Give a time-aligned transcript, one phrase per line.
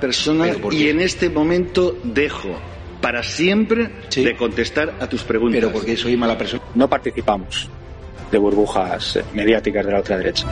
[0.00, 2.58] Persona y en este momento dejo
[3.00, 4.24] para siempre Sí.
[4.24, 5.60] de contestar a tus preguntas.
[5.60, 6.62] Pero porque soy mala persona.
[6.74, 7.68] No participamos
[8.30, 10.46] de burbujas mediáticas de la otra derecha.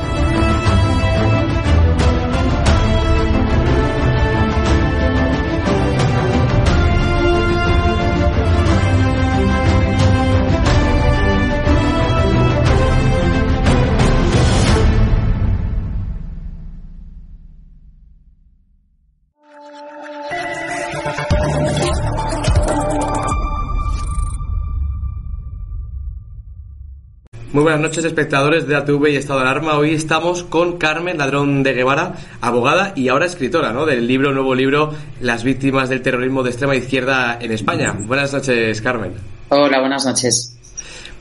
[27.58, 29.76] Muy buenas noches, espectadores de ATV y Estado de Alarma.
[29.76, 33.84] Hoy estamos con Carmen Ladrón de Guevara, abogada y ahora escritora, ¿no?
[33.84, 37.96] Del libro, nuevo libro, Las víctimas del terrorismo de extrema izquierda en España.
[37.98, 39.14] Buenas noches, Carmen.
[39.48, 40.56] Hola, buenas noches.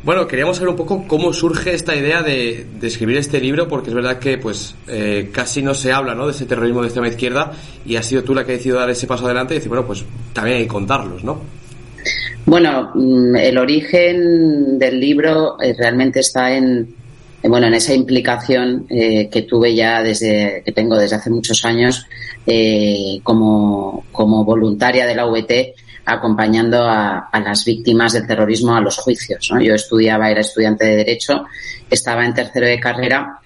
[0.03, 3.89] Bueno, queríamos saber un poco cómo surge esta idea de, de escribir este libro, porque
[3.89, 6.27] es verdad que pues eh, casi no se habla, ¿no?
[6.27, 7.51] De ese terrorismo de extrema izquierda
[7.83, 9.87] y has sido tú la que ha decidido dar ese paso adelante y decir, bueno,
[9.87, 11.56] pues también hay que contarlos, ¿no?
[12.47, 16.95] Bueno, mm, el origen del libro eh, realmente está en,
[17.43, 21.65] en, bueno, en esa implicación eh, que tuve ya desde, que tengo desde hace muchos
[21.65, 22.07] años
[22.45, 25.75] eh, como, como voluntaria de la VT
[26.05, 29.51] acompañando a, a, las víctimas del terrorismo a los juicios.
[29.61, 31.43] Yo estudiaba, era estudiante de Derecho,
[31.91, 33.41] estaba en tercero de carrera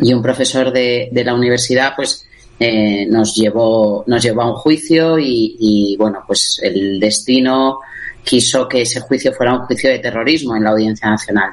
[0.00, 2.24] y un profesor de, de la universidad, pues,
[2.60, 7.80] eh, nos llevó, nos llevó a un juicio y, y, bueno, pues el destino
[8.24, 11.50] quiso que ese juicio fuera un juicio de terrorismo en la Audiencia Nacional.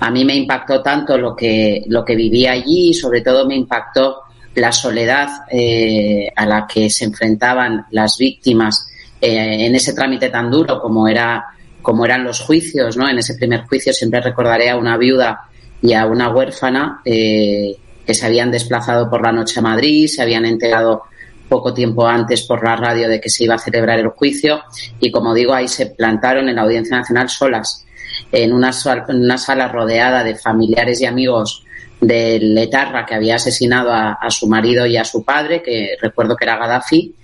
[0.00, 3.56] A mí me impactó tanto lo que, lo que viví allí y sobre todo me
[3.56, 4.22] impactó
[4.54, 8.86] la soledad eh, a la que se enfrentaban las víctimas
[9.20, 11.46] eh, en ese trámite tan duro como era
[11.80, 13.08] como eran los juicios, ¿no?
[13.08, 15.48] En ese primer juicio siempre recordaré a una viuda
[15.82, 20.22] y a una huérfana eh, que se habían desplazado por la noche a Madrid, se
[20.22, 21.02] habían enterado
[21.48, 24.62] poco tiempo antes por la radio de que se iba a celebrar el juicio
[25.00, 27.84] y como digo ahí se plantaron en la Audiencia Nacional solas
[28.30, 28.70] en una,
[29.08, 31.64] en una sala rodeada de familiares y amigos
[32.00, 36.44] del etarra que había asesinado a, su marido y a su padre, que recuerdo que
[36.44, 37.14] era Gaddafi,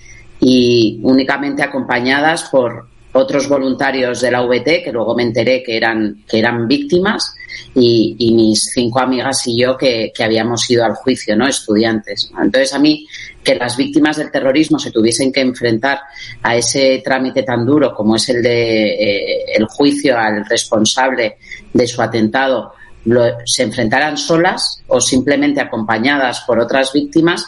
[0.40, 6.22] y únicamente acompañadas por otros voluntarios de la VT, que luego me enteré que eran,
[6.28, 7.34] que eran víctimas,
[7.74, 11.48] y, y mis cinco amigas y yo que, que, habíamos ido al juicio, ¿no?
[11.48, 12.30] Estudiantes.
[12.40, 13.06] Entonces, a mí,
[13.48, 16.00] que las víctimas del terrorismo se tuviesen que enfrentar
[16.42, 21.38] a ese trámite tan duro como es el de eh, el juicio al responsable
[21.72, 22.74] de su atentado,
[23.06, 27.46] lo, se enfrentaran solas o simplemente acompañadas por otras víctimas,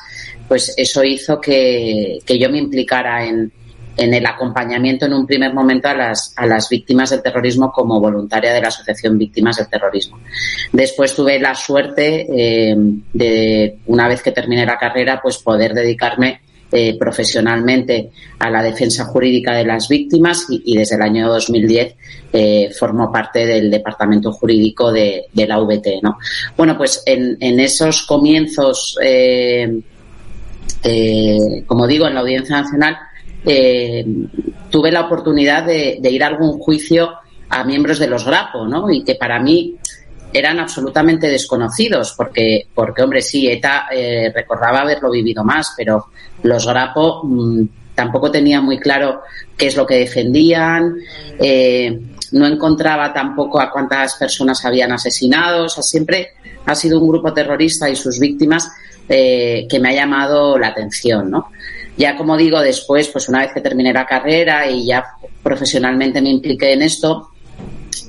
[0.48, 3.52] pues eso hizo que, que yo me implicara en,
[3.96, 8.00] en el acompañamiento en un primer momento a las, a las víctimas del terrorismo como
[8.00, 10.18] voluntaria de la Asociación Víctimas del Terrorismo.
[10.72, 12.74] Después tuve la suerte eh,
[13.12, 16.40] de, una vez que terminé la carrera, pues poder dedicarme
[16.72, 21.96] eh, profesionalmente a la defensa jurídica de las víctimas y, desde el año 2010
[22.32, 26.00] eh, formó parte del departamento jurídico de, la VT.
[26.00, 26.18] ¿no?
[26.56, 29.82] Bueno, pues en, esos comienzos, eh,
[31.66, 32.96] como digo, en la Audiencia Nacional,
[33.42, 37.10] tuve la oportunidad de, ir a algún juicio
[37.48, 38.90] a miembros de los GRAPO, ¿no?
[38.90, 39.76] Y que para mí
[40.32, 43.88] eran absolutamente desconocidos, porque, porque hombre, sí, ETA
[44.34, 46.06] recordaba haberlo vivido más, pero
[46.42, 47.62] los Grapo mm,
[47.94, 49.22] tampoco tenía muy claro
[49.56, 50.96] qué es lo que defendían,
[51.38, 52.00] eh,
[52.32, 56.28] no encontraba tampoco a cuántas personas habían asesinado, o sea, siempre
[56.64, 58.70] ha sido un grupo terrorista y sus víctimas
[59.08, 61.50] eh, que me ha llamado la atención, ¿no?
[62.00, 65.04] Ya como digo, después, pues una vez que terminé la carrera y ya
[65.42, 67.28] profesionalmente me impliqué en esto,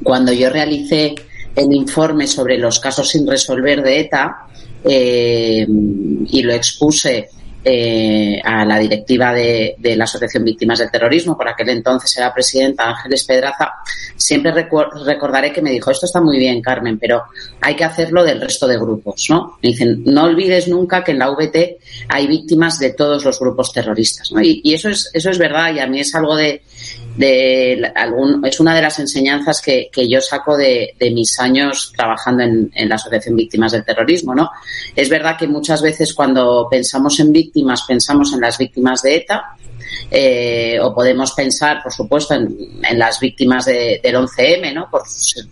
[0.02, 1.14] cuando yo realicé
[1.54, 4.48] el informe sobre los casos sin resolver de ETA
[4.86, 7.28] eh, y lo expuse
[7.64, 12.90] eh, a la directiva de, la Asociación Víctimas del Terrorismo, por aquel entonces era presidenta
[12.90, 13.74] Ángeles Pedraza,
[14.16, 17.24] siempre recordaré que me dijo, esto está muy bien, Carmen, pero
[17.62, 19.58] hay que hacerlo del resto de grupos, ¿no?
[19.62, 21.78] Me dicen, no olvides nunca que en la VT
[22.10, 24.42] hay víctimas de todos los grupos terroristas, ¿no?
[24.42, 26.64] Y, eso es, eso es verdad y a mí es algo de,
[27.16, 31.92] de algún, es una de las enseñanzas que, que yo saco de, de, mis años
[31.96, 34.50] trabajando en, en, la Asociación Víctimas del Terrorismo, ¿no?
[34.96, 39.56] Es verdad que muchas veces cuando pensamos en víctimas, pensamos en las víctimas de ETA,
[40.10, 44.90] eh, o podemos pensar, por supuesto, en, en las víctimas de, del 11M, ¿no?
[44.90, 45.04] Por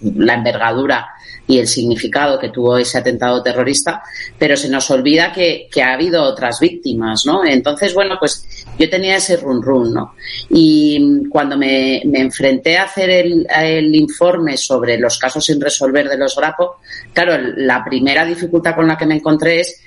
[0.02, 1.08] la envergadura
[1.50, 4.04] y el significado que tuvo ese atentado terrorista,
[4.38, 7.44] pero se nos olvida que, ha habido otras víctimas, ¿no?
[7.44, 10.16] Entonces, bueno, pues yo tenía ese run run, ¿no?
[10.50, 16.18] Y cuando me, enfrenté a hacer el, el, informe sobre los casos sin resolver de
[16.18, 16.78] los Grapo,
[17.14, 19.82] claro, la primera dificultad con la que me encontré es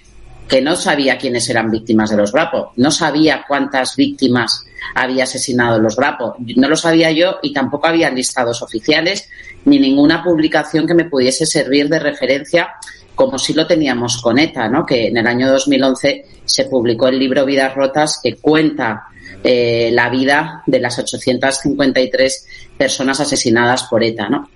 [0.47, 5.79] que no sabía quiénes eran víctimas de los Grapo, no sabía cuántas víctimas había asesinado
[5.79, 9.31] los Grapo, no lo sabía yo y tampoco había listados oficiales
[9.65, 12.69] ni ninguna publicación que me pudiese servir de referencia
[13.14, 14.87] como si lo teníamos con ETA, ¿no?
[14.87, 19.05] que en el año 2011 se publicó el libro Vidas Rotas que cuenta
[19.44, 24.29] eh, la vida de las 853 personas asesinadas por ETA.
[24.29, 24.49] ¿no?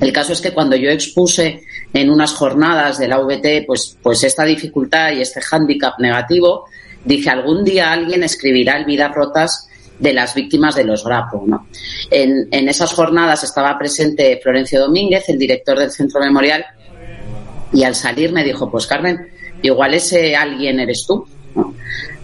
[0.00, 1.62] El caso es que cuando yo expuse
[1.92, 6.64] en unas jornadas de la VT pues, pues esta dificultad y este hándicap negativo,
[7.04, 9.68] dije algún día alguien escribirá el Vidas Rotas
[9.98, 11.44] de las víctimas de los Grapo.
[11.46, 11.68] ¿no?
[12.10, 16.64] En, esas jornadas estaba presente Florencio Domínguez, el director del Centro Memorial,
[17.72, 19.28] y al salir me dijo, pues Carmen,
[19.62, 21.26] igual ese alguien eres tú.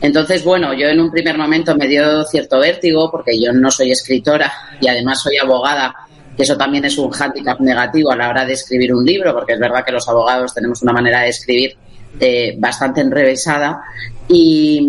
[0.01, 3.93] Entonces, bueno, yo en un primer momento me dio cierto vértigo porque yo no soy
[3.93, 5.95] escritora y además soy abogada,
[6.37, 9.53] que eso también es un hándicap negativo a la hora de escribir un libro, porque
[9.53, 11.77] es verdad que los abogados tenemos una manera de escribir
[12.19, 13.81] eh, bastante enrevesada
[14.29, 14.81] y,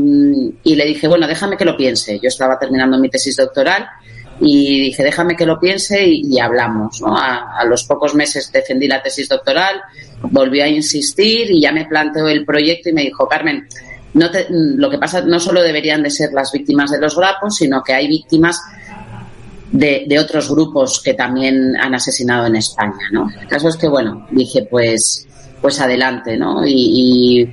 [0.64, 2.20] le dije, bueno, déjame que lo piense.
[2.20, 3.88] Yo estaba terminando mi tesis doctoral
[4.40, 7.02] y dije, déjame que lo piense y, hablamos.
[7.06, 9.82] A, los pocos meses defendí la tesis doctoral,
[10.24, 13.68] volví a insistir y ya me planteó el proyecto y me dijo, Carmen,
[14.14, 17.82] no lo que pasa no solo deberían de ser las víctimas de los grapos, sino
[17.82, 18.60] que hay víctimas
[19.72, 23.30] de, otros grupos que también han asesinado en España, ¿no?
[23.42, 25.28] El caso es que, bueno, dije, pues,
[25.62, 26.64] pues adelante, ¿no?
[26.66, 27.50] y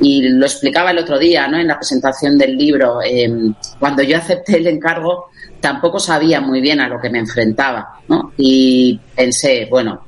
[0.00, 1.58] y lo explicaba el otro día, ¿no?
[1.58, 3.00] En la presentación del libro.
[3.02, 5.26] Em, cuando yo acepté el encargo,
[5.60, 8.32] tampoco sabía muy bien a lo que me enfrentaba, ¿no?
[8.36, 10.02] Y pensé, bueno,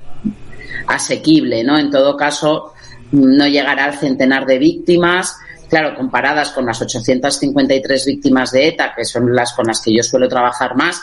[0.86, 1.78] asequible, ¿no?
[1.78, 2.72] En todo caso,
[3.12, 5.36] no llegará al centenar de víctimas.
[5.68, 10.02] Claro, comparadas con las 853 víctimas de ETA, que son las con las que yo
[10.02, 11.00] suelo trabajar más,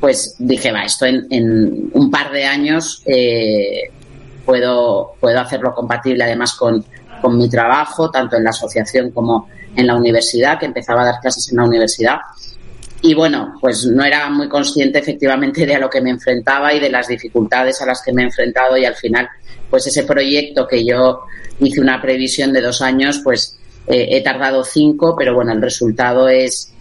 [0.00, 3.90] pues dije, va, esto en, un par de años eh,
[4.44, 6.84] puedo, puedo hacerlo compatible además con,
[7.20, 11.20] con mi trabajo, tanto en la asociación como en la universidad, que empezaba a dar
[11.20, 12.18] clases en la universidad.
[13.02, 16.80] Y bueno, pues no era muy consciente efectivamente de a lo que me enfrentaba y
[16.80, 19.28] de las dificultades a las que me he enfrentado y al final,
[19.68, 21.20] pues ese proyecto que yo
[21.60, 26.28] hice una previsión de dos años, pues eh, he tardado cinco, pero bueno, el resultado
[26.28, 26.72] es,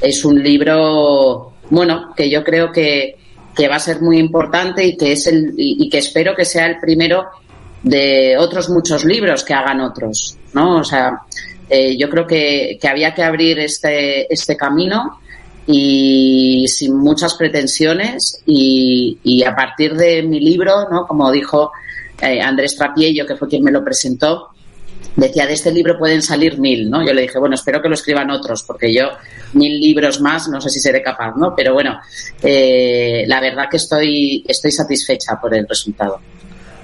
[0.00, 3.16] es un libro, bueno, que yo creo que,
[3.54, 6.66] que va a ser muy importante y que es el, y que espero que sea
[6.66, 7.26] el primero
[7.82, 10.78] de otros muchos libros que hagan otros, ¿no?
[10.78, 11.22] O sea,
[11.68, 15.19] eh, yo creo que, que, había que abrir este, este camino
[15.72, 21.06] y sin muchas pretensiones y, y a partir de mi libro, ¿no?
[21.06, 21.72] Como dijo
[22.20, 24.48] eh, Andrés Trapiello, que fue quien me lo presentó,
[25.16, 27.06] decía, de este libro pueden salir mil, ¿no?
[27.06, 29.10] Yo le dije, bueno, espero que lo escriban otros, porque yo
[29.54, 31.54] mil libros más no sé si seré capaz, ¿no?
[31.54, 31.98] Pero bueno,
[32.42, 36.20] eh, la verdad que estoy, estoy satisfecha por el resultado.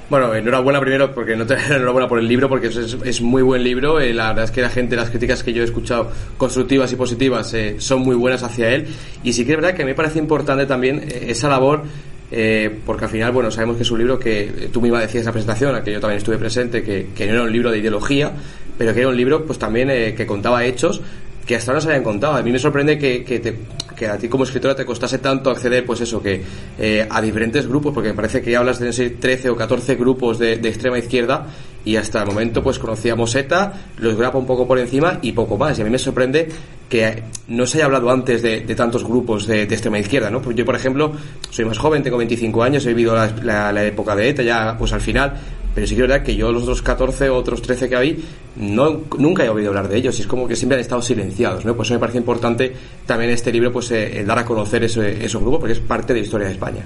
[0.08, 3.64] Bueno, enhorabuena primero, porque no te enhorabuena por el libro, porque es, es muy buen
[3.64, 4.00] libro.
[4.00, 6.96] Eh, la verdad es que la gente, las críticas que yo he escuchado, constructivas y
[6.96, 8.86] positivas, eh, son muy buenas hacia él.
[9.24, 11.82] Y sí que es verdad que a mí me parece importante también eh, esa labor
[12.30, 15.26] eh, porque al final, bueno, sabemos que es un libro que tú misma decías en
[15.26, 18.32] la presentación, a que yo también estuve presente, que, no era un libro de ideología,
[18.76, 21.00] pero que era un libro, pues también que contaba hechos
[21.46, 22.34] que hasta ahora se habían contado.
[22.34, 23.56] A mí me sorprende que, que, te,
[23.96, 26.42] que a ti como escritora te costase tanto acceder, pues eso, que
[26.78, 30.38] eh, a diferentes grupos, porque me parece que ya hablas de 13 o 14 grupos
[30.38, 31.46] de, de, extrema izquierda
[31.84, 35.56] y hasta el momento pues conocíamos ETA, los grapa un poco por encima y poco
[35.56, 35.78] más.
[35.78, 36.48] Y a mí me sorprende
[36.88, 40.42] que no se haya hablado antes de, de tantos grupos de, de, extrema izquierda, ¿no?
[40.42, 41.12] Pues yo, por ejemplo,
[41.50, 44.76] soy más joven, tengo 25 años, he vivido la, la, la época de ETA ya
[44.78, 45.34] pues al final,
[45.76, 48.24] pero sí que es verdad que yo los otros 14 o otros 13 que hay,
[48.56, 51.66] no, nunca he oído hablar de ellos y es como que siempre han estado silenciados,
[51.66, 51.76] ¿no?
[51.76, 52.74] Pues eso me parece importante
[53.04, 56.20] también este libro, pues eh, dar a conocer ese, esos grupos porque es parte de
[56.20, 56.84] la historia de España.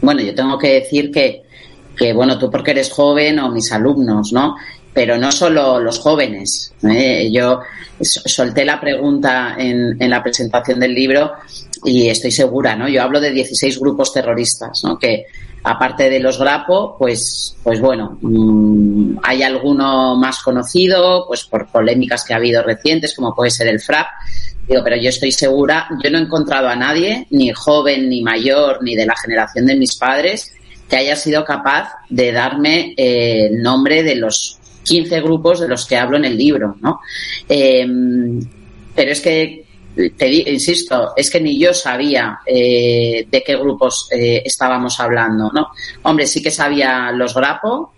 [0.00, 1.42] Bueno, yo tengo que decir que,
[1.96, 4.56] que, bueno, tú porque eres joven o mis alumnos, ¿no?
[4.92, 6.72] Pero no solo los jóvenes.
[6.82, 7.30] ¿eh?
[7.32, 7.60] Yo
[8.00, 11.32] solté la pregunta en, la presentación del libro
[11.84, 12.88] y estoy segura, ¿no?
[12.88, 14.98] Yo hablo de 16 grupos terroristas, ¿no?
[14.98, 15.26] Que,
[15.64, 22.24] aparte de los Grapo, pues, pues bueno, mmm, hay alguno más conocido, pues por polémicas
[22.24, 24.06] que ha habido recientes, como puede ser el FRAP.
[24.68, 28.82] Digo, pero yo estoy segura, yo no he encontrado a nadie, ni joven, ni mayor,
[28.82, 30.54] ni de la generación de mis padres,
[30.88, 35.86] que haya sido capaz de darme eh, el nombre de los 15 grupos de los
[35.86, 37.00] que hablo en el libro, ¿no?
[37.48, 37.86] Eh,
[38.94, 39.64] pero es que
[40.16, 45.68] te insisto, es que ni yo sabía eh, de qué grupos eh, estábamos hablando, ¿no?
[46.02, 47.92] Hombre, sí que sabía los Grapo,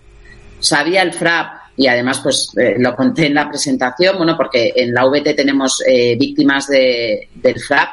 [0.60, 4.94] sabía el FRAP y además pues eh, lo conté en la presentación, bueno, porque en
[4.94, 7.88] la VT tenemos eh, víctimas de, del FRAP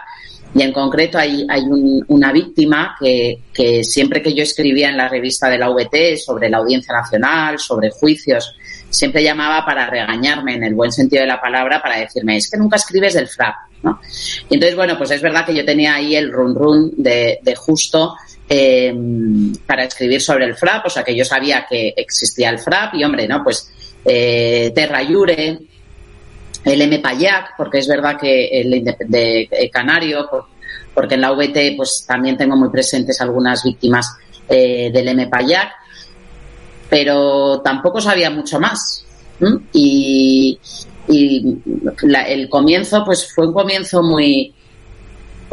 [0.56, 5.10] y en concreto hay, hay un, una víctima que, siempre que yo escribía en la
[5.10, 8.56] revista de la VT sobre la Audiencia Nacional, sobre juicios,
[8.90, 12.58] siempre llamaba para regañarme en el buen sentido de la palabra, para decirme, es que
[12.58, 13.56] nunca escribes del FRAP.
[13.82, 14.00] ¿no?
[14.50, 18.16] Y entonces, bueno, pues es verdad que yo tenía ahí el run run de justo
[18.50, 18.94] eh,
[19.66, 23.04] para escribir sobre el FRAP, o sea que yo sabía que existía el FRAP y,
[23.04, 23.44] hombre, ¿no?
[23.44, 23.72] Pues
[24.06, 25.60] eh, Terra Iure,
[26.66, 27.00] el M.
[27.00, 30.30] Payac, porque es verdad que el de, de Canario,
[30.94, 34.16] porque en la VT pues también tengo muy presentes algunas víctimas
[34.48, 35.28] eh, del M.
[35.28, 35.72] Payac,
[36.90, 39.06] pero tampoco sabía mucho más.
[39.74, 40.60] Y,
[41.10, 44.54] el comienzo pues fue un comienzo muy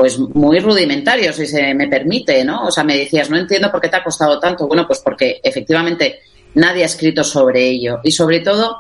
[0.00, 3.80] pues muy rudimentario si se me permite no o sea me decías no entiendo por
[3.80, 6.20] qué te ha costado tanto bueno pues porque efectivamente
[6.54, 8.00] nadie ha escrito sobre ello.
[8.02, 8.76] Y sobre todo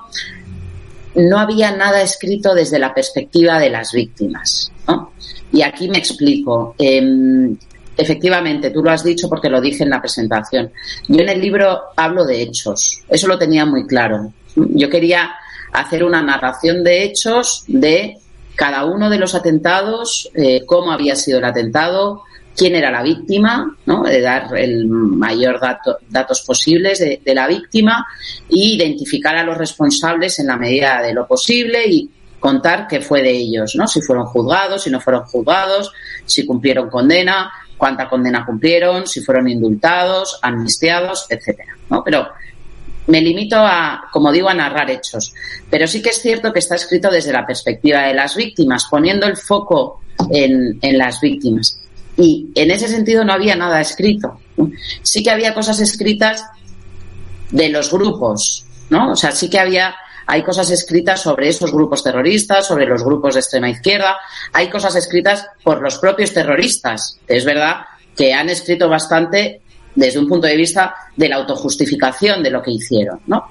[1.14, 5.12] no había nada escrito desde la perspectiva de las víctimas ¿no?
[5.52, 6.74] y aquí me explico.
[6.78, 7.02] Eh,
[7.96, 10.70] efectivamente tú lo has dicho porque lo dije en la presentación.
[11.08, 13.02] Yo en el libro hablo de hechos.
[13.08, 14.32] Eso lo tenía muy claro.
[14.54, 15.32] Yo quería
[15.72, 18.18] hacer una narración de hechos de
[18.60, 22.24] cada uno de los atentados, eh, cómo había sido el atentado,
[22.54, 24.02] quién era la víctima, ¿no?
[24.02, 28.06] de dar el mayor dato, datos posibles de, la víctima
[28.50, 33.22] e identificar a los responsables en la medida de lo posible y contar qué fue
[33.22, 33.88] de ellos, ¿no?
[33.88, 35.90] si fueron juzgados, si no fueron juzgados,
[36.26, 41.78] si cumplieron condena, cuánta condena cumplieron, si fueron indultados, amnistiados, etcétera.
[41.88, 42.04] ¿no?
[42.04, 42.28] Pero
[43.10, 45.34] me limito a, como digo, a narrar hechos.
[45.68, 49.26] Pero sí que es cierto que está escrito desde la perspectiva de las víctimas, poniendo
[49.26, 50.00] el foco
[50.30, 51.78] en, en las víctimas.
[52.16, 54.40] Y en ese sentido no había nada escrito.
[55.02, 56.44] Sí que había cosas escritas
[57.50, 59.12] de los grupos, ¿no?
[59.12, 59.94] O sea, sí que había,
[60.26, 64.18] hay cosas escritas sobre esos grupos terroristas, sobre los grupos de extrema izquierda,
[64.52, 67.18] hay cosas escritas por los propios terroristas.
[67.26, 67.86] Es verdad
[68.16, 69.62] que han escrito bastante
[69.94, 73.44] desde un punto de vista de la autojustificación de lo que hicieron, ¿no?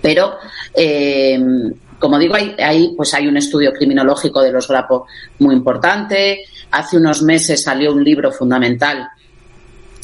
[0.00, 0.36] Pero,
[0.74, 1.38] eh,
[1.98, 5.06] como digo, hay, hay, pues hay un estudio criminológico de los Grapo
[5.40, 6.44] muy importante.
[6.70, 9.08] Hace unos meses salió un libro fundamental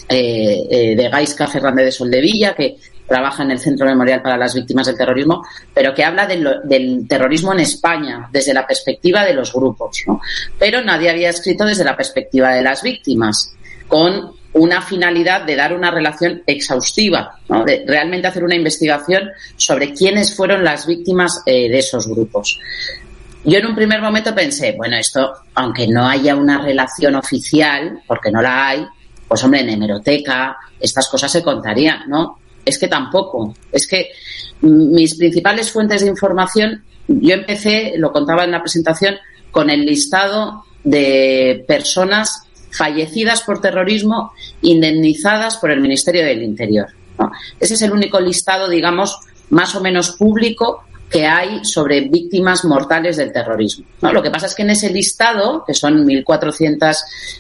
[0.09, 4.55] eh, eh, de Gaisca Fernández de Soldevilla, que trabaja en el Centro Memorial para las
[4.55, 9.25] Víctimas del Terrorismo, pero que habla de lo, del terrorismo en España desde la perspectiva
[9.25, 10.03] de los grupos.
[10.07, 10.21] ¿no?
[10.59, 13.55] Pero nadie había escrito desde la perspectiva de las víctimas,
[13.89, 17.65] con una finalidad de dar una relación exhaustiva, ¿no?
[17.65, 22.59] de realmente hacer una investigación sobre quiénes fueron las víctimas eh, de esos grupos.
[23.45, 28.31] Yo en un primer momento pensé, bueno, esto, aunque no haya una relación oficial, porque
[28.31, 28.87] no la hay,
[29.29, 32.39] pues hombre, en hemeroteca, estas cosas se contarían, ¿no?
[32.65, 33.55] Es que tampoco.
[33.71, 34.13] Es que
[34.63, 39.17] mis principales fuentes de información, yo empecé, lo contaba en la presentación,
[39.51, 46.88] con el listado de personas fallecidas por terrorismo indemnizadas por el Ministerio del Interior.
[47.61, 53.16] Ese es el único listado, digamos, más o menos público que hay sobre víctimas mortales
[53.16, 53.85] del terrorismo.
[54.00, 56.97] Lo que pasa es que en ese listado, que son 1.424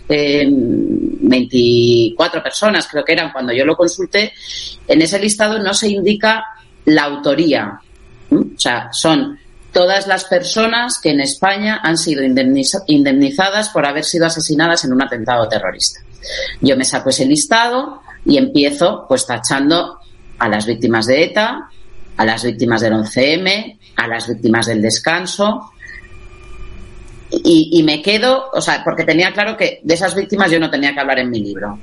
[0.08, 4.32] eh, personas, creo que eran cuando yo lo consulté,
[4.86, 6.44] en ese listado no se indica
[6.84, 7.80] la autoría.
[8.30, 9.38] O sea, son
[9.74, 15.02] todas las personas que en España han sido indemnizadas por haber sido asesinadas en un
[15.02, 16.00] atentado terrorista.
[16.62, 19.98] Yo me saco ese listado y empiezo pues tachando
[20.38, 21.68] a las víctimas de ETA,
[22.16, 25.70] a las víctimas del 11M, a las víctimas del descanso.
[27.30, 30.94] Y, me quedo, o sea, porque tenía claro que de esas víctimas yo no tenía
[30.94, 31.80] que hablar en mi libro.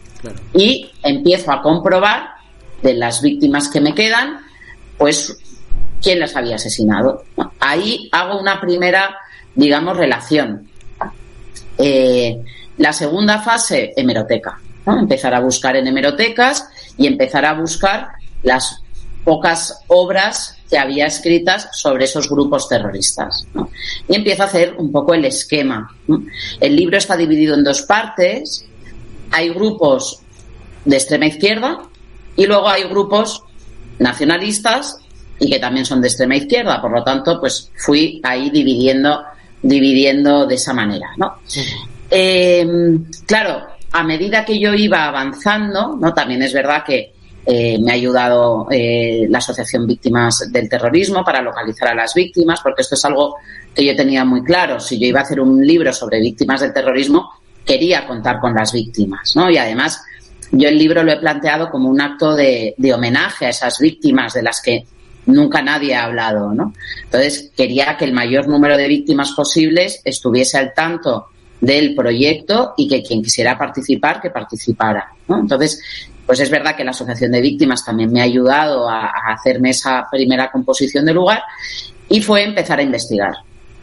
[0.53, 2.29] Y empiezo a comprobar
[2.81, 4.39] de las víctimas que me quedan,
[4.97, 5.37] pues
[6.01, 7.23] quién las había asesinado.
[7.59, 9.15] Ahí hago una primera,
[9.55, 10.67] digamos, relación.
[11.77, 12.41] Eh,
[12.77, 14.59] la segunda fase, hemeroteca.
[14.85, 16.67] Empezar a buscar en hemerotecas
[16.97, 18.09] y empezar a buscar
[18.43, 18.81] las
[19.23, 23.45] pocas obras que había escritas sobre esos grupos terroristas.
[24.07, 25.95] Y empiezo a hacer un poco el esquema.
[26.59, 28.65] El libro está dividido en dos partes.
[29.31, 30.21] Hay grupos
[30.85, 31.83] de extrema izquierda
[32.35, 33.43] y luego hay grupos
[33.99, 34.97] nacionalistas
[35.41, 36.79] y que también son de extrema izquierda.
[36.79, 39.23] Por lo tanto, pues fui ahí dividiendo,
[39.63, 41.37] dividiendo de esa manera, ¿no?
[42.11, 42.67] Eh,
[43.25, 46.13] claro, a medida que yo iba avanzando, ¿no?
[46.13, 51.41] También es verdad que eh, me ha ayudado eh, la Asociación Víctimas del Terrorismo para
[51.41, 53.37] localizar a las víctimas, porque esto es algo
[53.73, 54.79] que yo tenía muy claro.
[54.79, 57.31] Si yo iba a hacer un libro sobre víctimas del terrorismo,
[57.65, 59.49] quería contar con las víctimas, ¿no?
[59.49, 60.03] Y además,
[60.51, 64.35] yo el libro lo he planteado como un acto de, de homenaje a esas víctimas
[64.35, 64.85] de las que
[65.25, 66.73] nunca nadie ha hablado, ¿no?
[67.03, 71.27] Entonces, quería que el mayor número de víctimas posibles estuviese al tanto
[71.59, 75.39] del proyecto y que quien quisiera participar, que participara, ¿no?
[75.39, 75.81] Entonces,
[76.25, 80.07] pues es verdad que la Asociación de Víctimas también me ha ayudado a, hacerme esa
[80.09, 81.43] primera composición de lugar
[82.09, 83.33] y fue empezar a investigar.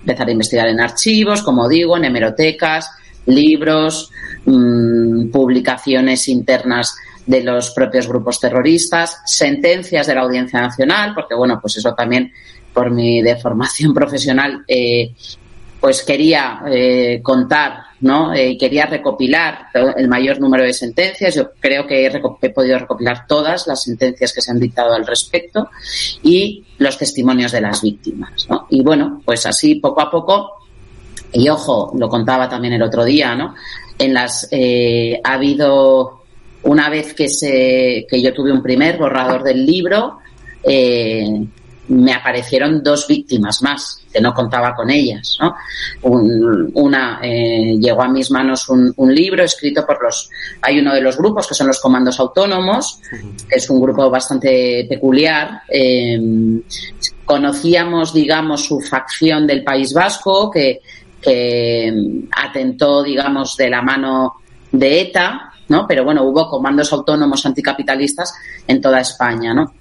[0.01, 2.91] Empezar a investigar en archivos, como digo, en hemerotecas,
[3.27, 4.11] libros,
[4.47, 6.97] mmm, publicaciones internas
[7.29, 12.33] de los propios grupos terroristas, sentencias de la Audiencia Nacional, porque bueno, pues eso también
[12.73, 15.13] por mi deformación profesional, eh,
[15.79, 18.35] pues quería eh, contar, ¿no?
[18.35, 21.35] Eh, quería recopilar el mayor número de sentencias.
[21.35, 25.69] Yo creo que he, podido recopilar todas las sentencias que se han dictado al respecto
[26.23, 28.67] y los testimonios de las víctimas, ¿no?
[28.71, 30.53] Y bueno, pues así poco a poco,
[31.31, 33.55] y ojo, lo contaba también el otro día, ¿no?
[33.99, 36.18] En las ha habido
[36.63, 40.19] una vez que, se, que yo tuve un primer borrador del libro,
[40.63, 41.47] eh,
[41.89, 45.39] me aparecieron dos víctimas más, que no contaba con ellas.
[45.41, 45.55] ¿no?
[46.03, 50.31] una, eh, llegó a mis manos un, libro escrito por los...
[50.63, 53.01] Hay uno de los grupos que son los comandos autónomos,
[53.49, 55.63] que es un grupo bastante peculiar.
[55.69, 56.21] Eh,
[57.25, 60.81] conocíamos, digamos, su facción del País Vasco, que,
[61.23, 61.91] que
[62.37, 64.35] atentó, digamos, de la mano
[64.71, 65.87] de ETA, ¿no?
[65.87, 68.35] Pero bueno, hubo comandos autónomos anticapitalistas
[68.67, 69.73] en toda España, ¿no?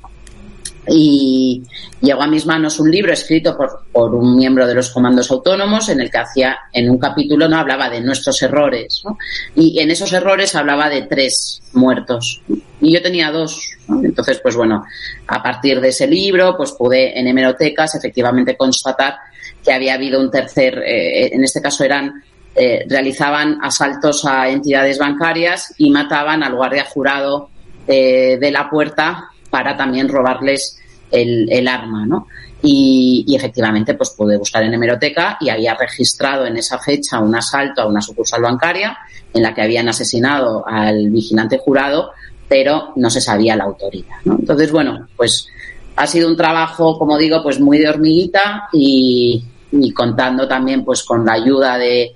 [0.89, 1.63] Y
[1.99, 5.89] llegó a mis manos un libro escrito por, por, un miembro de los comandos autónomos
[5.89, 9.17] en el que hacía, en un capítulo no hablaba de nuestros errores, ¿no?
[9.55, 12.41] Y en esos errores hablaba de tres muertos.
[12.79, 13.59] Y yo tenía dos.
[13.89, 14.85] Entonces, pues bueno,
[15.27, 19.15] a partir de ese libro, pues pude en hemerotecas efectivamente constatar
[19.63, 22.23] que había habido un tercer, eh, en este caso eran
[22.59, 27.51] eh, realizaban asaltos a entidades bancarias y mataban al guardia jurado
[27.87, 30.79] eh, de la puerta para también robarles
[31.11, 32.25] el, arma, ¿no?
[32.63, 37.83] Y, efectivamente, pues pude buscar en hemeroteca y había registrado en esa fecha un asalto
[37.83, 38.97] a una sucursal bancaria
[39.35, 42.09] en la que habían asesinado al vigilante jurado,
[42.49, 44.35] pero no se sabía la autoría, ¿no?
[44.39, 45.47] Entonces, bueno, pues
[45.95, 51.03] ha sido un trabajo, como digo, pues muy de hormiguita y, y contando también pues
[51.03, 52.15] con la ayuda de,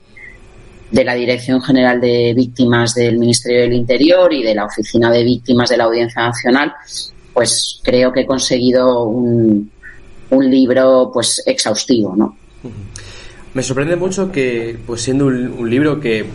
[0.92, 5.24] de la Dirección General de Víctimas del Ministerio del Interior y de la Oficina de
[5.24, 6.74] Víctimas de la Audiencia Nacional,
[7.34, 9.72] pues creo que he conseguido un,
[10.30, 12.36] un libro pues exhaustivo, ¿no?
[13.54, 16.26] Me sorprende mucho que, pues siendo un libro que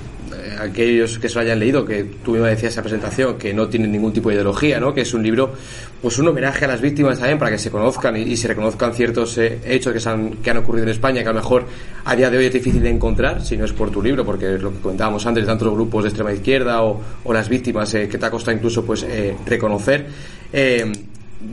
[0.60, 3.86] aquellos que se lo hayan leído, que tú misma decías esa presentación, que no tiene
[3.86, 4.92] ningún tipo de ideología, ¿no?
[4.92, 5.52] que es un libro,
[6.00, 9.38] pues un homenaje a las víctimas también para que se conozcan y, se reconozcan ciertos
[9.38, 11.66] eh, hechos que, han, que han ocurrido en España, que a lo mejor
[12.04, 14.54] a día de hoy es difícil de encontrar, si no es por tu libro, porque
[14.54, 18.18] es lo que comentábamos antes, tantos grupos de extrema izquierda o, las víctimas eh, que
[18.18, 20.06] te ha costado incluso pues eh, reconocer.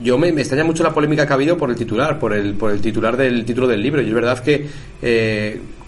[0.02, 2.54] yo me, me, extraña mucho la polémica que ha habido por el titular, por el,
[2.54, 4.00] por el titular del título del libro.
[4.00, 4.66] Y es verdad que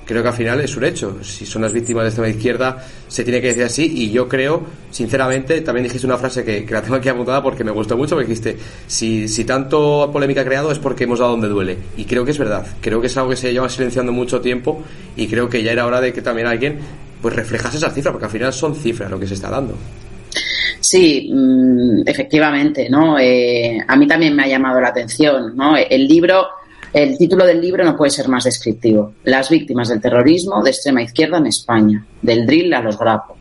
[0.07, 1.23] creo que al final es un hecho.
[1.23, 3.93] Si son las víctimas de extrema izquierda, se tiene que decir así.
[3.95, 7.73] Y yo creo, sinceramente, también dijiste una frase que, la tengo aquí apuntada porque me
[7.73, 11.49] gustó mucho, porque dijiste, si, si tanto polémica ha creado es porque hemos dado donde
[11.49, 11.77] duele.
[11.97, 12.67] Y creo que es verdad.
[12.81, 14.83] Creo que es algo que se lleva silenciando mucho tiempo
[15.17, 16.79] y creo que ya era hora de que también alguien
[17.21, 19.75] pues reflejase esas cifras, porque al final son cifras lo que se está dando.
[20.81, 23.19] Sí, mm, efectivamente, ¿no?
[23.19, 25.77] Eh, a mí también me ha llamado la atención, ¿no?
[25.77, 26.47] El libro
[26.97, 29.13] el título del libro no puede ser más descriptivo.
[29.25, 33.37] Las víctimas del terrorismo de extrema izquierda en España, del drill a los grapos.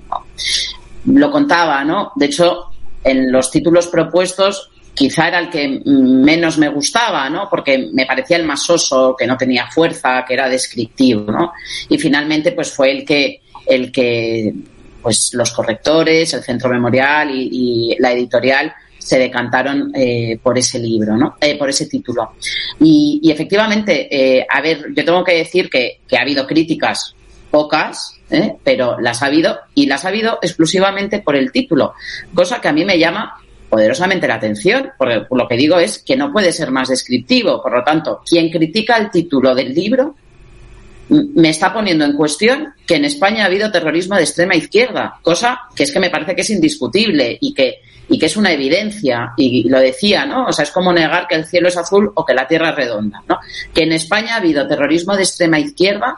[1.05, 2.11] Lo contaba, ¿no?
[2.17, 2.65] De hecho,
[3.01, 7.47] en los títulos propuestos quizá era el que menos me gustaba, ¿no?
[7.49, 11.53] Porque me parecía el más soso, que no tenía fuerza, que era descriptivo, ¿no?
[11.87, 14.53] Y finalmente, pues fue el que, el que,
[15.01, 18.73] pues los correctores, el centro memorial y la editorial
[19.05, 21.35] se decantaron eh, por ese libro, ¿no?
[21.39, 22.31] Eh, por ese título.
[22.79, 27.15] Y, efectivamente, eh, a ver, yo tengo que decir que, ha habido críticas
[27.51, 28.19] pocas,
[28.63, 31.93] pero las ha habido y las ha habido exclusivamente por el título,
[32.33, 33.37] cosa que a mí me llama
[33.69, 37.61] poderosamente la atención, porque lo que digo es que no puede ser más descriptivo.
[37.61, 40.15] Por lo tanto, quien critica el título del libro
[41.09, 45.61] me está poniendo en cuestión que en España ha habido terrorismo de extrema izquierda, cosa
[45.75, 49.33] que es que me parece que es indiscutible y que y que es una evidencia,
[49.35, 50.45] y lo decía, ¿no?
[50.45, 52.75] O sea, es como negar que el cielo es azul o que la tierra es
[52.75, 53.39] redonda, ¿no?
[53.73, 56.17] Que en España ha habido terrorismo de extrema izquierda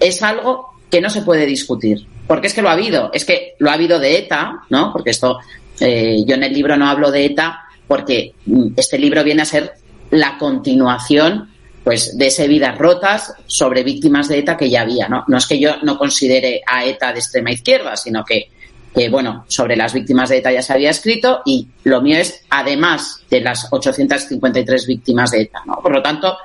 [0.00, 2.06] es algo que no se puede discutir.
[2.26, 4.92] Porque es que lo ha habido, es que lo ha habido de ETA, ¿no?
[4.92, 5.38] Porque esto,
[5.80, 9.46] eh, yo en el libro no hablo de ETA porque mm, este libro viene a
[9.46, 9.74] ser
[10.10, 11.50] la continuación
[11.86, 15.22] pues de ese vidas rotas sobre víctimas de ETA que ya había, ¿no?
[15.28, 18.48] No es que yo no considere a ETA de extrema izquierda, sino que
[18.92, 22.42] que, bueno, sobre las víctimas de ETA ya se había escrito y lo mío es
[22.50, 25.76] además de las 853 víctimas de ETA, ¿no?
[25.80, 26.38] Por lo tanto,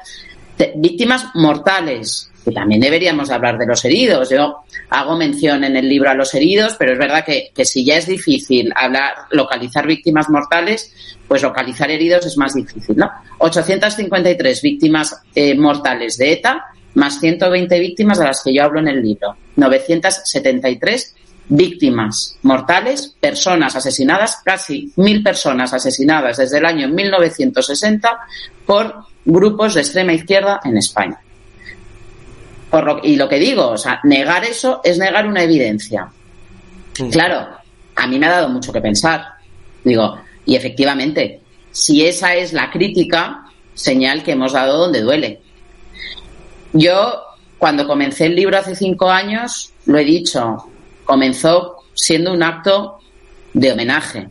[0.76, 4.30] víctimas mortales, que también deberíamos hablar de los heridos.
[4.30, 7.98] Yo hago mención en el libro a los heridos, pero es verdad que, si ya
[7.98, 10.94] es difícil hablar, localizar víctimas mortales,
[11.28, 13.10] pues localizar heridos es más difícil, ¿no?
[13.38, 18.88] 853 víctimas eh, mortales de ETA, más 120 víctimas de las que yo hablo en
[18.88, 19.36] el libro.
[19.56, 21.16] 973
[21.50, 28.20] víctimas mortales, personas asesinadas, casi mil personas asesinadas desde el año 1960
[28.66, 31.20] por grupos de extrema izquierda en España.
[32.72, 36.10] Por lo, y lo que digo, o sea, negar eso es negar una evidencia.
[36.98, 37.10] Mm.
[37.10, 37.48] Claro,
[37.96, 39.26] a mí me ha dado mucho que pensar.
[39.84, 45.42] Digo, y efectivamente, si esa es la crítica, señal que hemos dado donde duele.
[46.74, 47.24] Yo,
[47.58, 50.66] cuando comencé el libro hace cinco años, lo he dicho,
[51.04, 53.00] comenzó siendo un acto
[53.54, 54.30] de homenaje.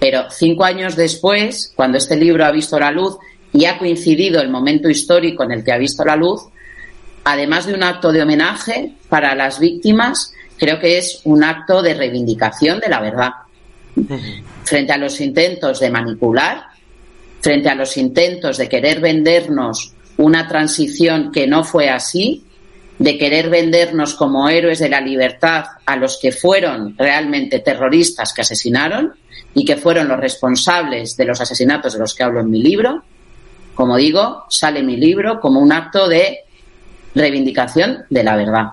[0.00, 3.16] Pero cinco años después, cuando este libro ha visto la luz
[3.52, 6.42] y ha coincidido el momento histórico en el que ha visto la luz,
[7.24, 11.94] además de un acto de homenaje para las víctimas, creo que es un acto de
[11.94, 13.30] reivindicación de la verdad.
[14.64, 16.64] Frente a los intentos de manipular,
[17.40, 22.44] frente a los intentos de querer vendernos una transición que no fue así,
[22.98, 28.42] de querer vendernos como héroes de la libertad a los que fueron realmente terroristas que
[28.42, 29.14] asesinaron
[29.52, 33.02] y que fueron los responsables de los asesinatos de los que hablo en mi libro.
[33.74, 36.43] Como digo, sale mi libro como un acto de
[37.14, 38.66] reivindicación de la verdad.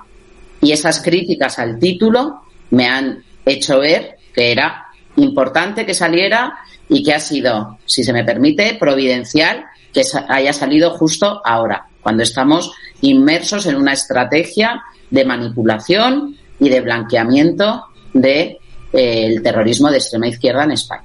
[0.61, 6.53] Y esas críticas al título me han hecho ver que era importante que saliera
[6.87, 12.23] y que ha sido, si se me permite, providencial que haya salido justo ahora, cuando
[12.23, 18.57] estamos inmersos en una estrategia de manipulación y de blanqueamiento del de,
[18.93, 21.03] eh, terrorismo de extrema izquierda en España.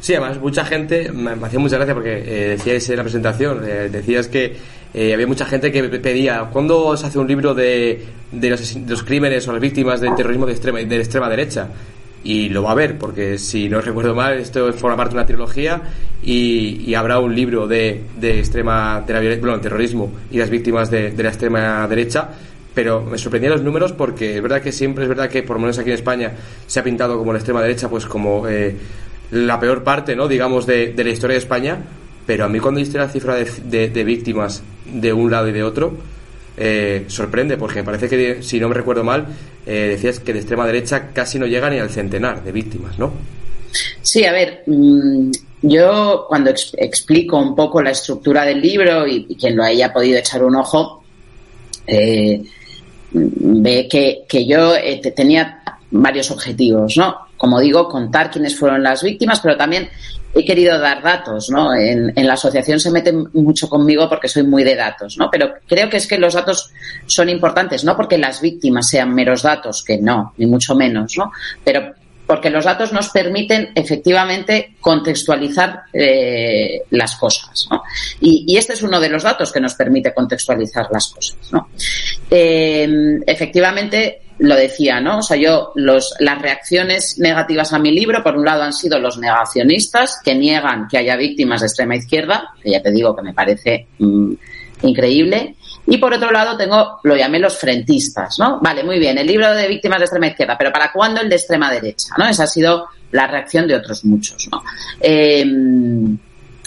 [0.00, 3.88] Sí, además mucha gente, me hacía mucha gracia porque eh, decíais en la presentación, eh,
[3.88, 4.56] decías que
[4.94, 9.46] eh, había mucha gente que pedía, ¿cuándo se hace un libro de, de, los, crímenes
[9.48, 11.68] o las víctimas del terrorismo de extrema, de extrema derecha?
[12.24, 15.26] y lo va a ver, porque si no recuerdo mal, esto forma parte de una
[15.26, 15.82] trilogía
[16.22, 21.10] y, habrá un libro de, de extrema de la, bueno, terrorismo y las víctimas de,
[21.10, 22.28] de, la extrema derecha.
[22.74, 25.62] Pero me sorprendían los números porque es verdad que siempre es verdad que, por lo
[25.62, 26.32] menos aquí en España,
[26.66, 28.74] se ha pintado como la extrema derecha, pues como eh,
[29.32, 30.28] la peor parte, ¿no?
[30.28, 31.78] Digamos, de, de la historia de España.
[32.32, 35.92] Pero a mí cuando diste la cifra de, víctimas de un lado y de otro,
[36.56, 39.26] eh, sorprende, porque me parece que, si no me recuerdo mal,
[39.66, 43.12] eh, decías que de extrema derecha casi no llega ni al centenar de víctimas, ¿no?
[44.00, 49.54] Sí, a ver, mm, yo cuando explico un poco la estructura del libro y, quien
[49.54, 51.04] lo haya podido echar un ojo,
[51.86, 52.42] eh,
[53.12, 54.72] ve que, que yo
[55.14, 57.14] tenía varios objetivos, ¿no?
[57.42, 59.88] como digo, contar quiénes fueron las víctimas, pero también
[60.34, 61.74] he querido dar datos, ¿no?
[61.74, 65.30] En, la asociación se meten mucho conmigo porque soy muy de datos, ¿no?
[65.30, 66.70] Pero creo que es que los datos
[67.06, 71.32] son importantes, no porque las víctimas sean meros datos, que no, ni mucho menos, ¿no?
[71.64, 71.94] Pero
[72.26, 77.66] porque los datos nos permiten efectivamente contextualizar eh, las cosas.
[77.70, 77.82] ¿no?
[78.20, 81.36] Y, este es uno de los datos que nos permite contextualizar las cosas.
[81.52, 81.68] ¿no?
[82.30, 85.18] Eh, efectivamente, lo decía, ¿no?
[85.18, 88.98] O sea, yo, los, las reacciones negativas a mi libro, por un lado, han sido
[88.98, 93.22] los negacionistas que niegan que haya víctimas de extrema izquierda, que ya te digo que
[93.22, 94.32] me parece mm,
[94.82, 95.56] increíble.
[95.86, 98.60] Y por otro lado tengo, lo llamé los frentistas, ¿no?
[98.60, 101.36] Vale, muy bien, el libro de víctimas de extrema izquierda, pero ¿para cuándo el de
[101.36, 102.14] extrema derecha?
[102.18, 102.26] ¿no?
[102.26, 104.62] Esa ha sido la reacción de otros muchos, ¿no?
[105.00, 106.16] Em,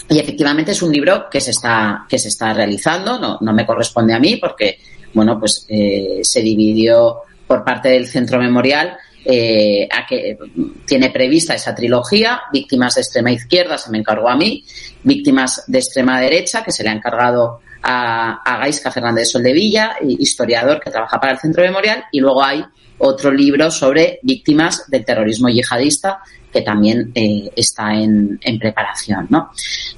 [0.08, 3.66] y efectivamente es un libro que se está, que se está realizando, no, no me
[3.66, 4.78] corresponde a mí porque,
[5.14, 10.38] bueno, pues eh, se dividió por parte del Centro Memorial eh, a que
[10.86, 14.64] tiene prevista esa trilogía, Víctimas de extrema izquierda se me encargó a mí,
[15.02, 20.80] Víctimas de extrema derecha, que se le ha encargado a, a Gaisca Fernández Soldevilla, historiador
[20.80, 22.64] que trabaja para el Centro Memorial, y luego hay
[22.98, 26.20] otro libro sobre víctimas del terrorismo yihadista
[26.52, 29.50] que también eh, está en, preparación, ¿no?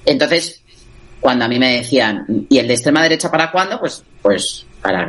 [0.05, 0.61] Entonces,
[1.21, 3.79] cuando a mí me decían, ¿y el de extrema derecha para cuándo?
[3.79, 4.67] Pues, pues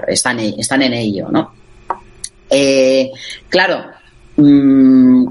[0.07, 1.58] están, están en ello, ¿no?
[2.49, 3.11] Eh,
[3.47, 3.85] claro,
[4.37, 5.27] mm,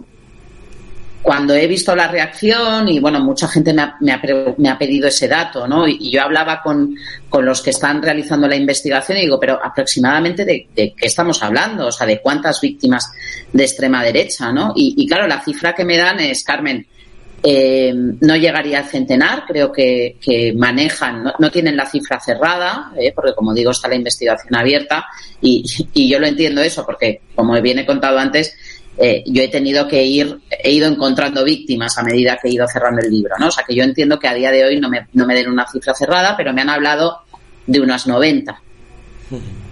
[1.29, 5.87] cuando he visto la reacción y bueno, mucha gente me ha, pedido ese dato, ¿no?
[5.87, 6.95] Y, yo hablaba con,
[7.29, 11.89] con, los que están realizando la investigación y digo, pero aproximadamente de, qué estamos hablando,
[11.89, 13.13] o sea, de cuántas víctimas
[13.53, 14.73] de extrema derecha, ¿no?
[14.75, 16.87] Y, claro, la cifra que me dan es, Carmen,
[17.42, 23.12] eh, no llegaría al centenar, creo que, que manejan, no, tienen la cifra cerrada, eh,
[23.14, 25.07] porque como digo, está la investigación abierta
[25.40, 25.64] y,
[26.09, 28.55] yo lo entiendo eso, porque como bien he contado antes,
[28.98, 32.66] eh, yo he tenido que ir, he ido encontrando víctimas a medida que he ido
[32.66, 33.46] cerrando el libro, ¿no?
[33.46, 35.48] O sea que yo entiendo que a día de hoy no me, no me den
[35.48, 37.20] una cifra cerrada, pero me han hablado
[37.66, 38.61] de unas 90.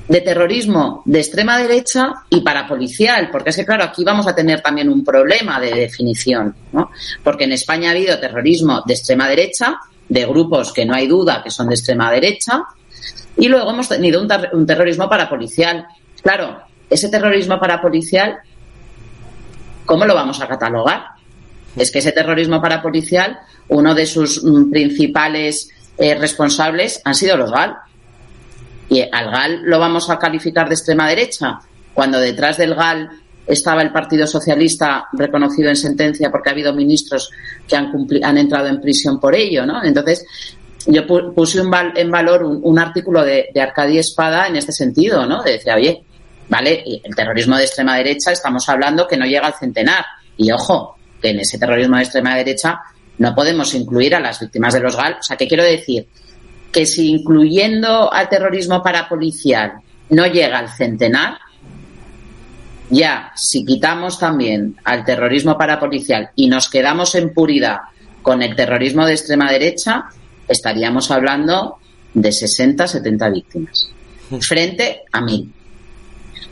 [0.08, 4.60] De terrorismo de extrema derecha y parapolicial, porque es que, claro, aquí vamos a tener
[4.60, 6.90] también un problema de definición, ¿no?
[7.24, 11.42] Porque en España ha habido terrorismo de extrema derecha, de grupos que no hay duda
[11.42, 12.62] que son de extrema derecha,
[13.36, 15.86] y luego hemos tenido un, un terrorismo parapolicial.
[16.22, 18.38] Claro, ese terrorismo parapolicial
[19.86, 21.04] ¿cómo lo vamos a catalogar?
[21.76, 23.38] Es que ese terrorismo parapolicial,
[23.68, 27.76] uno de sus mm, principales eh, responsables han sido los GAL.
[28.88, 31.58] Y al GAL lo vamos a calificar de extrema derecha,
[31.92, 33.10] cuando detrás del GAL
[33.46, 37.30] estaba el Partido Socialista reconocido en sentencia porque ha habido ministros
[37.66, 39.82] que han, han entrado en prisión por ello, ¿no?
[39.84, 40.24] Entonces,
[40.86, 45.42] yo puse en valor un, artículo de, de Espada en este sentido, ¿no?
[45.42, 46.02] De decir, oye,
[46.48, 46.84] ¿vale?
[47.02, 50.04] El terrorismo de extrema derecha estamos hablando que no llega al centenar.
[50.36, 52.80] Y ojo, que en ese terrorismo de extrema derecha
[53.18, 55.16] no podemos incluir a las víctimas de los GAL.
[55.18, 56.06] O sea, ¿qué quiero decir?
[56.76, 61.38] Que si incluyendo al terrorismo parapolicial no llega al centenar,
[62.90, 67.78] ya si quitamos también al terrorismo parapolicial y nos quedamos en puridad
[68.20, 70.04] con el terrorismo de extrema derecha,
[70.48, 71.78] estaríamos hablando
[72.12, 73.88] de 60, 70 víctimas,
[74.40, 75.50] frente a mil.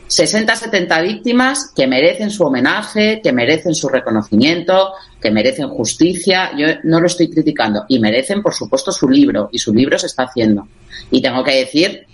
[0.07, 6.51] 60, 70 víctimas que merecen su homenaje, que merecen su reconocimiento, que merecen justicia.
[6.57, 7.85] Yo no lo estoy criticando.
[7.87, 9.49] Y merecen, por supuesto, su libro.
[9.51, 10.67] Y su libro se está haciendo.
[11.11, 12.05] Y tengo que decir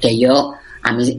[0.00, 1.16] que yo a mí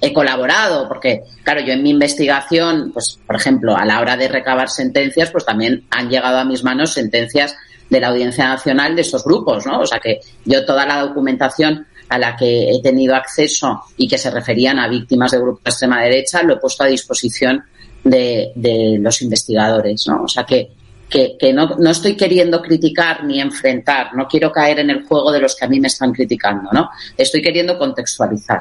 [0.00, 4.26] he colaborado, porque, claro, yo en mi investigación, pues, por ejemplo, a la hora de
[4.26, 7.54] recabar sentencias, pues también han llegado a mis manos sentencias
[7.88, 9.80] de la Audiencia Nacional de esos grupos, ¿no?
[9.80, 14.18] O sea que yo toda la documentación a la que he tenido acceso y que
[14.18, 17.64] se referían a víctimas de grupos de extrema derecha, lo he puesto a disposición
[18.04, 20.22] de, los investigadores, ¿no?
[20.22, 20.70] O sea que,
[21.08, 25.40] que, no, no, estoy queriendo criticar ni enfrentar, no quiero caer en el juego de
[25.40, 26.90] los que a mí me están criticando, ¿no?
[27.16, 28.60] Estoy queriendo contextualizar,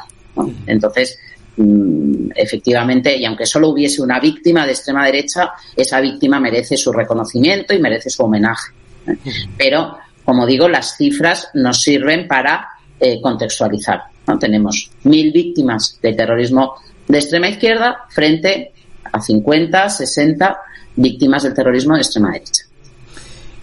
[0.65, 1.19] Entonces,
[1.57, 6.91] mm, efectivamente, y aunque solo hubiese una víctima de extrema derecha, esa víctima merece su
[6.91, 8.71] reconocimiento y merece su homenaje.
[9.07, 9.17] ¿eh?
[9.57, 12.72] Pero, como digo, las cifras nos sirven para
[13.03, 14.01] eh, contextualizar.
[14.25, 14.39] ¿no?
[14.39, 18.71] Tenemos mil víctimas de terrorismo de extrema izquierda frente
[19.11, 20.57] a 50, 60
[20.95, 22.63] víctimas del terrorismo de extrema derecha.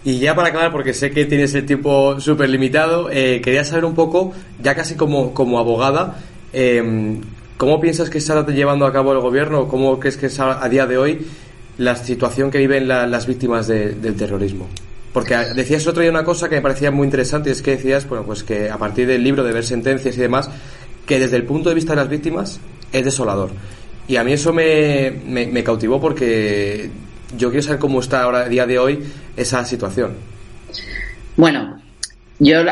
[0.05, 3.87] Y ya para acabar, porque sé que tienes el tiempo súper limitado, eh, quería saber
[3.87, 6.19] un poco, ya casi como, como abogada,
[6.53, 7.23] em,
[7.57, 9.69] ¿cómo piensas que está llevando a cabo el gobierno?
[9.69, 11.27] ¿Cómo crees que es a, día de hoy
[11.79, 14.69] la situación que viven las víctimas del terrorismo?
[15.13, 18.09] Porque decías otro día una cosa que me parecía muy interesante y es que decías,
[18.09, 20.51] bueno, pues que a partir del libro de ver sentencias y demás,
[21.07, 22.61] que desde el punto de vista de las víctimas
[22.93, 23.51] es desolador.
[24.07, 26.91] Y a mí eso me, me, cautivó porque
[27.37, 29.01] Yo quiero saber cómo está ahora, a día de hoy,
[29.37, 30.15] esa situación.
[31.37, 31.81] Bueno,
[32.39, 32.63] yo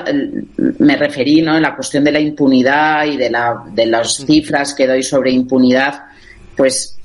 [0.78, 1.56] me referí ¿no?
[1.56, 5.30] en la cuestión de la impunidad y de, la, de las cifras que doy sobre
[5.30, 6.06] impunidad,
[6.56, 6.97] pues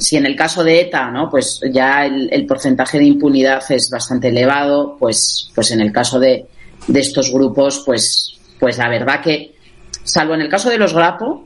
[0.00, 1.28] si en el caso de ETA, ¿no?
[1.28, 6.46] Pues ya el, porcentaje de impunidad es bastante elevado, pues, pues en el caso de,
[6.86, 9.54] de, estos grupos, pues, pues la verdad que,
[10.02, 11.44] salvo en el caso de los Grapo,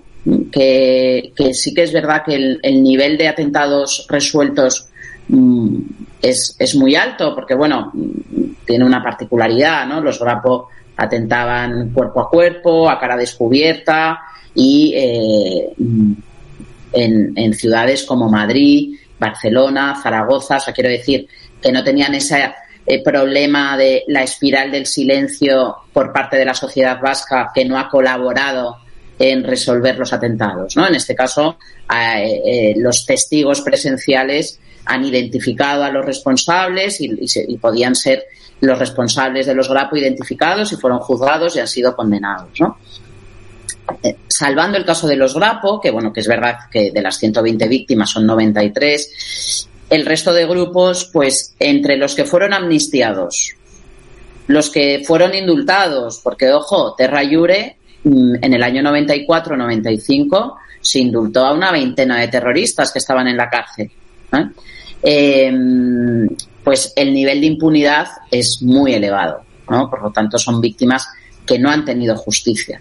[0.53, 4.87] que, que sí que es verdad que el, el nivel de atentados resueltos
[5.29, 5.81] mm,
[6.23, 7.93] es, es, muy alto, porque bueno,
[8.64, 10.01] tiene una particularidad, ¿no?
[10.01, 14.21] Los Grapo atentaban cuerpo a cuerpo, a cara descubierta
[14.55, 15.75] y eh,
[16.95, 21.27] en, ciudades como Madrid, Barcelona, Zaragoza, o sea, quiero decir
[21.61, 22.53] que no tenían ese
[22.87, 27.79] eh, problema de la espiral del silencio por parte de la sociedad vasca que no
[27.79, 28.79] ha colaborado
[29.19, 30.77] en resolver los atentados.
[30.77, 30.87] ¿no?
[30.87, 31.59] En este caso,
[31.95, 38.25] eh, eh, los testigos presenciales han identificado a los responsables y, y, podían ser
[38.61, 42.61] los responsables de los grapos identificados y fueron juzgados y han sido condenados.
[42.61, 42.77] ¿no?
[44.03, 47.18] Eh, salvando el caso de los Grapo, que bueno, que es verdad que de las
[47.18, 53.55] 120 víctimas son 93, el resto de grupos, pues entre los que fueron amnistiados,
[54.47, 61.44] los que fueron indultados, porque ojo, Terra Jure mm, en el año 94-95 se indultó
[61.44, 63.90] a una veintena de terroristas que estaban en la cárcel.
[65.03, 66.29] Em,
[66.62, 69.88] pues el nivel de impunidad es muy elevado, ¿no?
[69.88, 71.07] Por lo tanto, son víctimas
[71.47, 72.81] que no han tenido justicia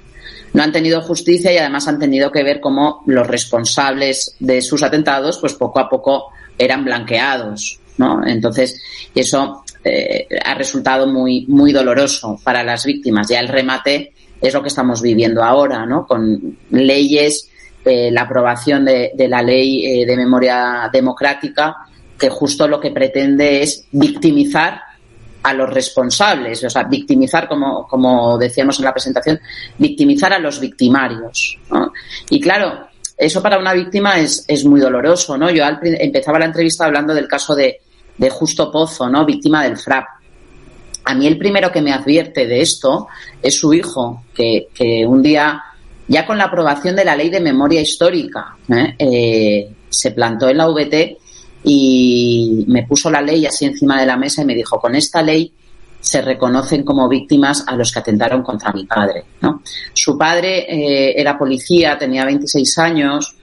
[0.53, 4.83] no han tenido justicia y además han tenido que ver cómo los responsables de sus
[4.83, 8.25] atentados, pues poco a poco eran blanqueados, ¿no?
[8.25, 8.81] Entonces,
[9.13, 13.27] eso eh, ha resultado muy, muy doloroso para las víctimas.
[13.27, 16.05] Ya el remate es lo que estamos viviendo ahora, ¿no?
[16.05, 17.49] Con leyes,
[17.83, 21.75] eh, la aprobación de, la ley eh, de memoria democrática,
[22.17, 24.81] que justo lo que pretende es victimizar
[25.43, 29.39] a los responsables, o sea, victimizar, como, como decíamos en la presentación,
[29.77, 31.57] victimizar a los victimarios.
[32.29, 35.49] Y claro, eso para una víctima es, es muy doloroso, ¿no?
[35.49, 37.81] Yo empezaba la entrevista hablando del caso de,
[38.17, 39.25] de Justo Pozo, ¿no?
[39.25, 40.05] Víctima del FRAP.
[41.05, 43.07] A mí el primero que me advierte de esto
[43.41, 45.61] es su hijo, que, que un día,
[46.07, 48.95] ya con la aprobación de la ley de memoria histórica, ¿eh?
[48.97, 51.17] Eh, se plantó en la VT
[51.63, 55.21] y me puso la ley así encima de la mesa y me dijo, con esta
[55.21, 55.53] ley
[55.99, 59.23] se reconocen como víctimas a los que atentaron contra mi padre.
[59.41, 59.61] ¿no?
[59.93, 63.35] Su padre eh, era policía, tenía 26 años.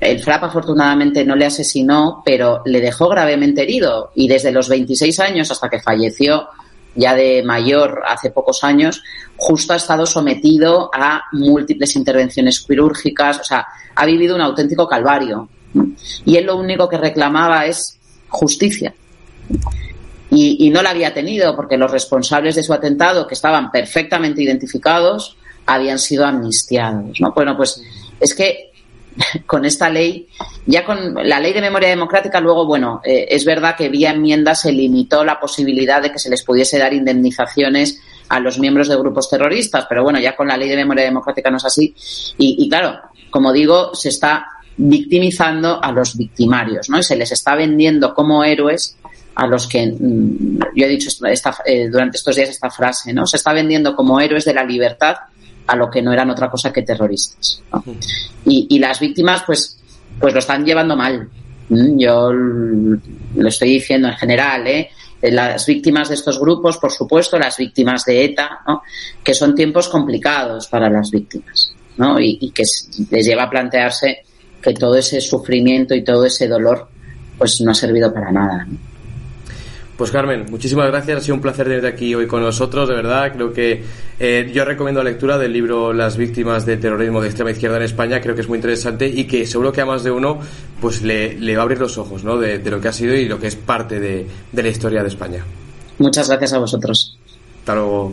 [0.00, 5.20] El FRAP afortunadamente no le asesinó, pero le dejó gravemente herido y desde los 26
[5.20, 6.48] años hasta que falleció
[6.94, 9.02] ya de mayor hace pocos años,
[9.36, 15.48] justo ha estado sometido a múltiples intervenciones quirúrgicas, o sea, ha vivido un auténtico calvario.
[16.24, 18.94] Y él lo único que reclamaba es justicia.
[20.32, 25.36] Y, no la había tenido porque los responsables de su atentado, que estaban perfectamente identificados,
[25.66, 27.20] habían sido amnistiados.
[27.20, 27.32] ¿no?
[27.32, 27.82] Bueno, pues
[28.20, 28.70] es que
[29.46, 30.28] con esta ley,
[30.66, 34.54] ya con la ley de memoria democrática, luego, bueno, eh, es verdad que vía enmienda
[34.54, 38.96] se limitó la posibilidad de que se les pudiese dar indemnizaciones a los miembros de
[38.96, 41.92] grupos terroristas, pero bueno, ya con la ley de memoria democrática no es así.
[42.38, 46.98] Y, y claro, como digo, se está victimizando a los victimarios, ¿no?
[46.98, 48.96] Y se les está vendiendo como héroes
[49.34, 53.26] a los que, mm, yo he dicho esta, eh, durante estos días esta frase, ¿no?
[53.26, 55.16] Se está vendiendo como héroes de la libertad
[55.66, 57.62] a lo que no eran otra cosa que terroristas.
[58.44, 59.78] Y, las víctimas, pues,
[60.18, 61.28] pues lo están llevando mal.
[61.68, 64.90] Yo lo estoy diciendo en general, ¿eh?
[65.22, 68.82] Las víctimas de estos grupos, por supuesto, las víctimas de ETA, ¿no?
[69.22, 72.18] que son tiempos complicados para las víctimas, ¿no?
[72.18, 72.64] Y, y que
[73.10, 74.24] les lleva a plantearse
[74.62, 76.88] que todo ese sufrimiento y todo ese dolor
[77.38, 78.66] pues no ha servido para nada.
[79.96, 83.32] Pues Carmen, muchísimas gracias, ha sido un placer tenerte aquí hoy con nosotros, de verdad,
[83.34, 83.82] creo que
[84.18, 87.82] eh, yo recomiendo la lectura del libro Las víctimas de terrorismo de extrema izquierda en
[87.82, 90.38] España, creo que es muy interesante y que seguro que a más de uno
[90.80, 92.38] pues le, va a abrir los ojos ¿no?
[92.38, 95.08] de, lo que ha sido y lo que es parte de, de la historia de
[95.08, 95.44] España.
[95.98, 97.18] Muchas gracias a vosotros.
[97.58, 98.12] Hasta luego.